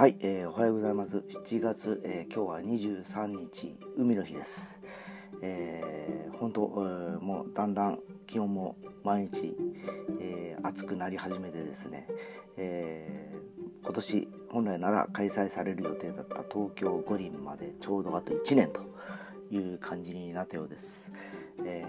[0.00, 1.18] はい、えー、おはようございます。
[1.18, 4.80] 7月、えー、今日は23日、海の日です。
[5.42, 9.54] えー、本当、えー、もうだんだん気温も毎日、
[10.18, 12.08] えー、暑くなり始めてですね、
[12.56, 18.80] えー、今年本来なら開催される予定だった東京五輪までちょうどあと1年と
[19.54, 21.12] いう感じになったようです。
[21.62, 21.84] え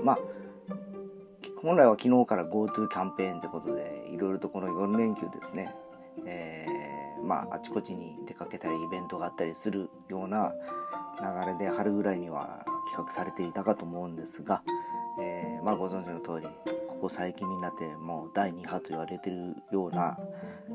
[0.00, 0.18] ー、まあ
[1.60, 5.74] 本来は昨日から GoTo キャンペーンということでいろいろとこの4連休ですね、
[6.24, 6.66] え、
[7.24, 10.52] まああちこちに出かけたりイベントがあったりするような
[11.20, 14.62] 流れで春ぐらいには企画されていたかと思うんですが、
[15.20, 16.48] えー、まあご存知の通り
[16.88, 20.18] ここ最近になってもう第2波と言われてるような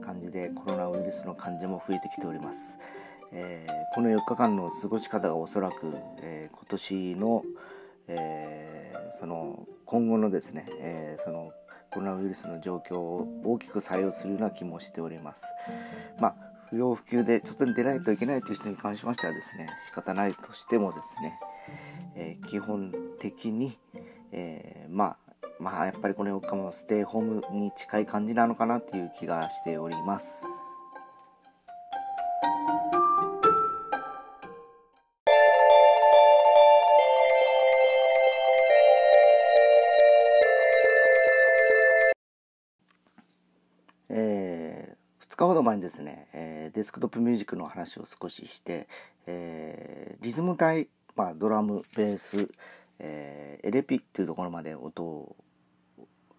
[0.01, 2.79] 感じでコロナウイルスの患者も増えてきております。
[3.31, 7.43] えー、この4日間の過ごし方がおそらく、えー、今年の、
[8.07, 11.51] えー、その今後のですね、えその
[11.95, 15.45] コロナウイルスの状況を大きく採用するような気もしております。
[16.19, 16.35] まあ、
[16.69, 21.39] 不要不急で外に出ないといけないという人に関しましてはですね、仕方ないとしてもですね、
[22.15, 23.77] えー、基本的に、
[24.31, 25.17] えー、まあ、
[25.59, 30.74] まあ、やっぱりこの4日もステイホームに近い感じなのかなっていう気がしております。
[45.35, 48.87] 2日ほど前にですね、えー、デスクトップミュージックの話を少しして、
[49.27, 52.49] えー、リズム体、まあ、ドラムベース、
[52.99, 55.35] えー、エレピっていうところまで音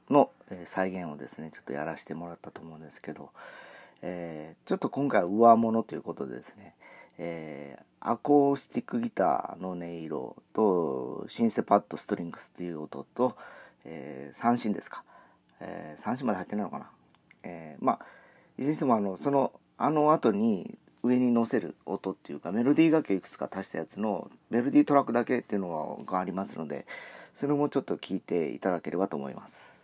[0.08, 0.30] の
[0.64, 3.32] 再現をですねちょっとやらせてもらったと思うんですけど、
[4.00, 6.74] えー、ちょっと今回は上物ということでですね、
[7.18, 13.36] えー、アコースティックギターの音色とシンセパッドストリングスっていう音と、
[13.84, 15.02] えー、三振ですか、
[15.60, 16.88] えー、三振まで入ってないのかな、
[17.42, 18.06] えー、まあ
[18.58, 26.86] いずれにしてもあのそのあの後に上に乗せる音っていうかメロディー楽器をいくつか足したやつのメロディートラックだけっていうのがありますので
[27.34, 29.75] それもちょっと聞いていただければと思います。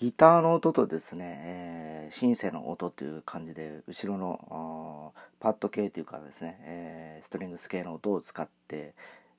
[0.00, 8.94] ギターの音とですね、えー、シンセの音という感じで後ろのパッド系というかですね、えー、ストリングス系の音を使って、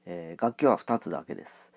[0.05, 1.71] えー、楽器は2つだけです。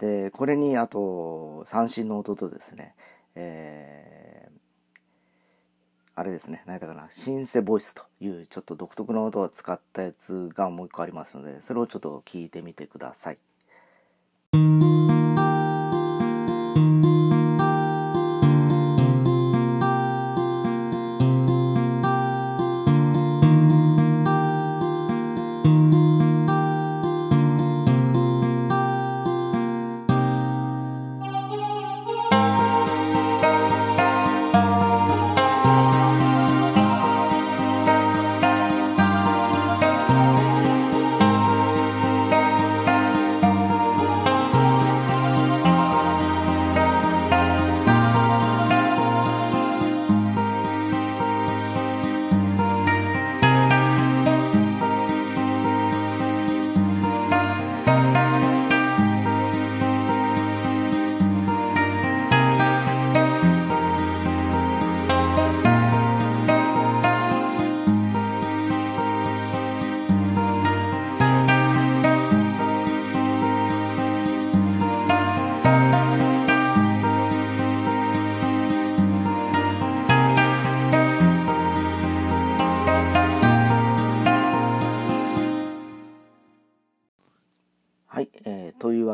[0.00, 2.94] で、これにあと三振の音とですね、
[3.34, 4.58] えー、
[6.14, 13.38] あれですね、何だかな、シンセボイスというちょっと独特の音を使ったやつがもう一個ありますので、それをちょっと聞いてみてください。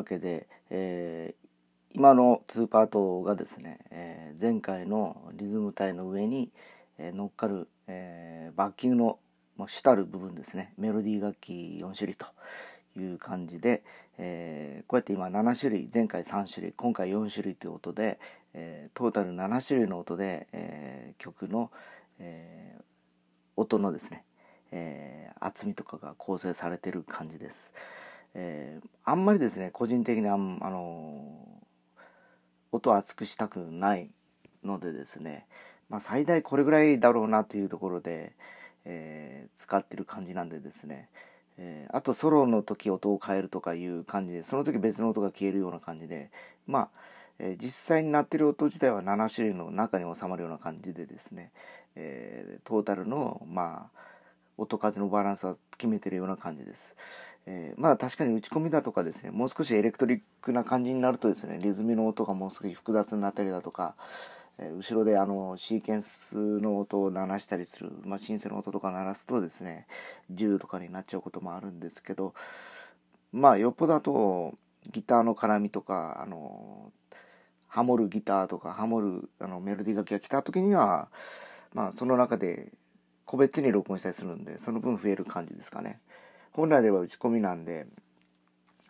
[0.03, 6.51] わけで、えー、今の2パートがですね、えー、前回のリズム体の上に、
[6.99, 9.19] えー、乗っかる、えー、バッキングの
[9.59, 12.27] 主たる部分ですねメロディー楽器4種類と
[12.99, 13.85] いう感じで、
[14.19, 18.19] えー、こうやって今7種類前回3種類今回4種類という音で、
[18.55, 21.71] えー、トータル7種類の音で、えー、曲の、
[22.19, 22.83] えー、
[23.55, 24.25] 音のですね、
[24.73, 27.73] えー、厚みとかが構成されてる感じです。
[28.35, 31.23] えー、あんまりですね個人的にあ、の
[32.73, 34.11] 音を厚くしたくない
[34.65, 35.47] のでですね、
[35.89, 38.33] まあ、最大これぐらいだろうなというところで、
[38.85, 41.09] えー、使ってる感じなんでですね、
[41.59, 46.31] えー、あとソロの時音を変えるとかいう感じでその時別の音が消えるような感じで
[46.67, 46.89] まあ、
[47.39, 51.51] えー、実際になってる音自体は7種類の中に収まるような感じでですね、
[51.97, 54.03] えトータルのまあ
[54.59, 56.95] 音数のバランスは決めてるような感じです。
[57.47, 63.97] えー、まあ確かに打ち込みだとかですねもう少しエレクトリックな感じになるとですねリズムの音がもう少し複雑になったりだとか、
[64.59, 69.87] えー、後ろであのシーケンスの音を鳴らしたりする、まあ、シンセの音とか鳴らすとですね
[70.33, 72.35] 10とかになっちゃうこともあるんですけど
[73.33, 74.55] まあよっぽどあと
[74.91, 76.93] ギターの絡みとかあの
[77.67, 81.09] ハモるギターとかハモるあのメロディー楽器が来た時には
[81.75, 82.71] まあその中で
[83.33, 86.01] 個別に録音したりするんでその分増える感じですかね。
[86.53, 87.87] 本来では打ち込みなんで、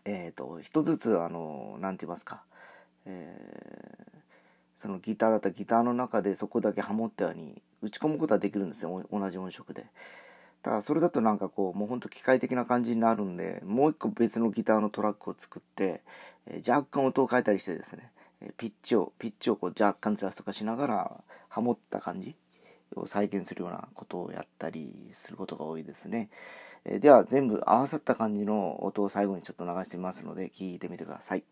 [0.05, 2.43] えっ、ー、と、一つずつ、あの、なんて言いますか、
[3.07, 9.87] えー、そのギターだったらギターの中でそこだけハモったように打ち込むことはできるんですよ、同じ音色で。
[10.63, 16.01] ただそれだとなんかこう、もうほんと機械的な感じになるんで、もう一個別のギターのトラックを作って、
[16.49, 18.11] えー、若干音を変えたりしてですね、
[18.57, 22.35] ピッチを、ピッチをこう若干ずらすとかしながら、ハモった感じ
[22.97, 26.29] を再現するようなことをやったりすることが多いですね。
[26.85, 31.45] えでは全部合わさった感じの音を最後にちょっと流してみますので聞いてみてください。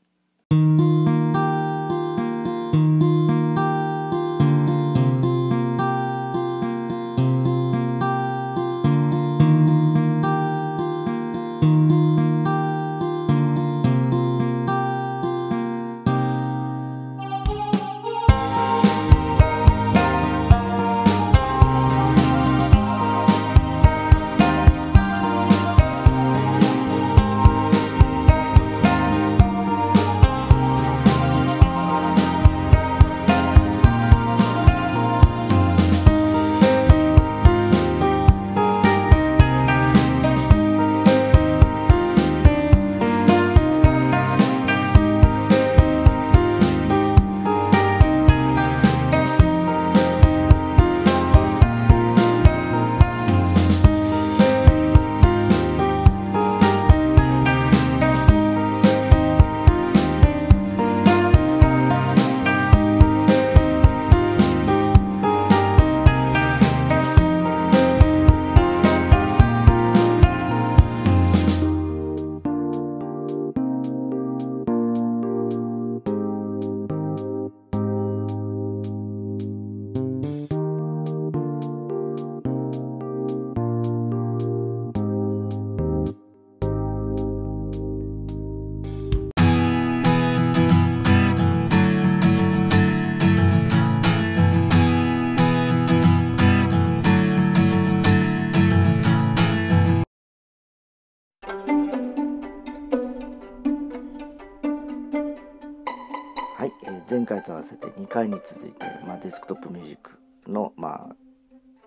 [107.11, 110.13] 前回と合わせて2回に続いて、まあ、デスクトップミュージック
[110.49, 111.17] の、まあ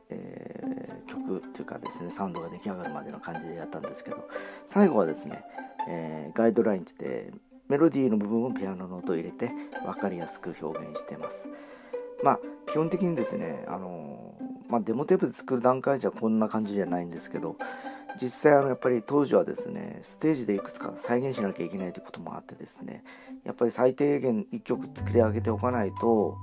[0.09, 4.27] えー、曲というかですねサウンドが出来上がるまでの感じでやったんですけど
[4.65, 5.45] 最後はですね、
[5.87, 7.31] えー、ガイドラインで
[7.69, 9.51] メロディーの部分をピアノの音を入れて
[9.85, 11.47] 分かりやすく表現してます。
[12.23, 14.33] まあ基本的にですね、あの
[14.69, 17.57] まあ、デモテープで作る段階じゃこんな感じじゃないんですけど
[18.19, 23.03] 実際あのやっぱり当時はですねステージでいくつか再現しなきゃいけないということもあってですね
[23.43, 26.37] やっぱり最低限1曲作り上げておかないと、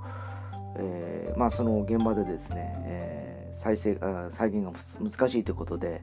[0.77, 3.97] えー、まあその現場でですね、えー、再生
[4.29, 4.71] 再現が
[5.01, 6.01] 難しいということで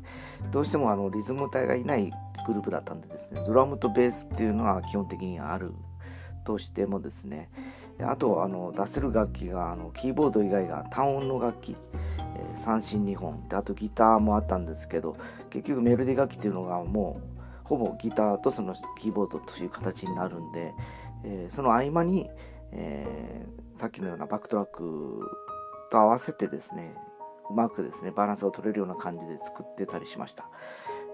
[0.50, 2.10] どうしてもあのリズム隊がいない
[2.46, 5.72] グループだったんでですねドラムとベースっていうのは基本的にある
[6.44, 7.50] としてもですね
[8.04, 11.76] あとあの出せる楽器があのキーボード以外が単音の楽器
[12.38, 13.48] え三振2本。
[13.48, 15.16] であとギターもあったんですけど
[15.50, 20.72] 結局メロディ楽器っていうのがもうほぼギターとそのキーボードという形になるんで、
[21.24, 22.30] えー、その合間に、
[22.72, 25.20] えー、さっきのようなバックトラック
[25.90, 26.94] と合わせてですね
[27.50, 30.48] うまくですねバランスを取れるような感じで作ってたりしました。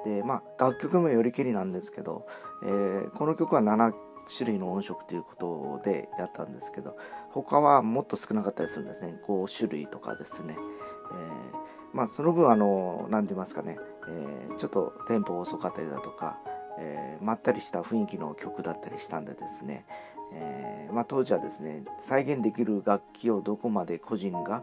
[0.04, 2.26] でまあ楽曲もよりけりなんですけど、
[2.62, 3.94] えー、この曲は7
[4.36, 6.96] 種類の音色ということでやったんですけど
[7.30, 9.18] 他はもっと少なかったりするんですね。
[9.26, 13.78] 5種類とかですね、えー、まあその分あの何て言いますかね、
[14.08, 16.38] えー、ちょっとテンポ遅かったりだとか、
[16.78, 19.84] えー、まったりした雰囲気の曲だったりしたんでですね、
[20.32, 24.62] えまあ、当時はですね再現できる楽器をどこまで個人が、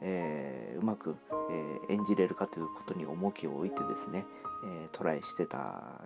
[0.00, 1.16] えうまく、
[1.88, 4.24] え演じれるかということに重きを置いてですね、
[4.64, 6.02] えトライしてた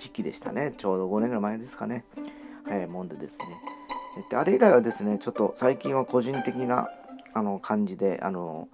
[0.00, 0.72] 時期でしたね。
[0.78, 2.04] ちょうど5年ぐらい前ですかね。
[2.64, 3.44] 早いもんでですね。
[4.30, 6.88] であれ以来はですねちょっと最近は個人的な
[7.34, 8.68] あの感じであの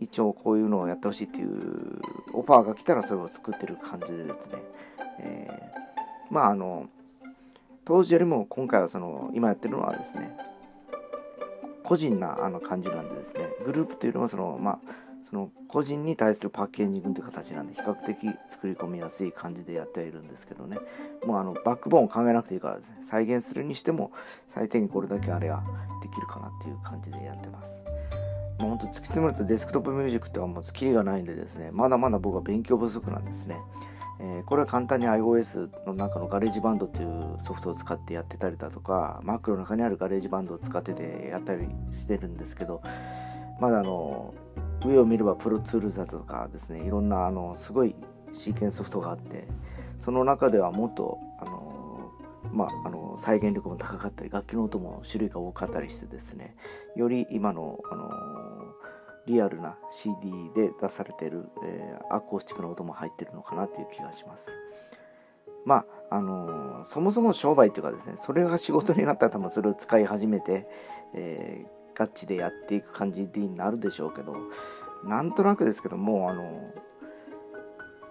[0.00, 2.00] 一応こういうのをやってほしいっていう
[2.32, 4.62] オファーが来たらそれを作ってる感じでですね、
[5.18, 6.88] えー、まああの
[7.84, 10.30] 当時よりも今回はその今やってるのはですね
[11.82, 13.48] 個人なあの感じなんでですね。
[13.64, 14.78] グループというのはそのまあ
[15.28, 20.78] その個人に対するパッケージングという形なんで比較的作り込みやすい感じでやってはいるんですけどね。
[21.26, 22.96] もうあのバックボーンを考えなくていいからですね。
[23.02, 24.10] 再現するにしても
[24.48, 25.62] 最低限これだけあれば
[26.02, 27.82] できるかなっていう感じでやってます。
[28.58, 31.70] もうほんと突き詰めるとデスクトップミュージックってのはもうキリがないんでですね。
[31.72, 33.58] まだまだ僕は勉強不足なんですね。
[34.20, 42.82] えー、これは簡単に iOS の中のガレージバンドっていうソフトを使ってやってたりだとか Mac の中にあるガレージバンドを使っててやったりしてるんですけど
[43.60, 44.34] まだあの
[44.84, 47.94] 上を見ればプロツールだとかですねいろんなあのすごい
[48.32, 49.46] シーケンスソフトがあって
[49.98, 51.78] その中ではもっとあの
[52.52, 56.56] まあ、あの再現力も高かったり楽器の音も種類が多かったりしてですね
[56.96, 58.10] より今のあの
[59.26, 64.50] リアルな CD で出されてる、えー、アコースティックの音も入ってるのかなっていう気がします。
[65.66, 70.66] まああのそもそも商売っていうかですねそれが仕事になったら多分それを使い始めて、
[71.12, 74.36] えーガチでやっていく感じになるでしょうけど
[75.04, 76.72] なんとなくですけどもあの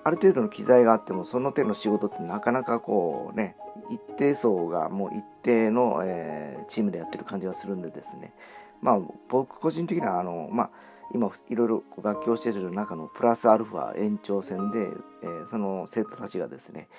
[0.04, 3.56] ある程度の機材があってもその手の仕事ってなかなかこうね
[3.90, 8.34] 一定層がもう一定の、えー、チームでやってる感じがするんでですね
[8.82, 10.70] まあ僕個人的にはあのまあ
[11.14, 14.80] 今いろいろ楽器をしている中のプラスアルファ延長線で、
[15.24, 16.90] えー、その生徒たちがですね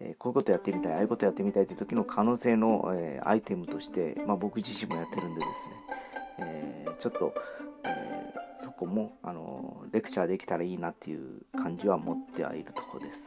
[0.00, 5.46] えこういうことやってみたいああいうことやってみたいという時の可能性の、えー、アイテムとして、まあ、僕自身もやってるんでです
[5.92, 5.98] ね
[6.38, 7.34] えー、ちょっと、
[7.84, 13.24] えー、そこもあのレクチャーできたらいいなっていう感じは持ってはいるとこです。